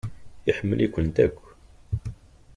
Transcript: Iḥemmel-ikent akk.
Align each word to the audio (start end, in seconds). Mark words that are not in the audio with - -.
Iḥemmel-ikent 0.49 1.17
akk. 1.25 1.39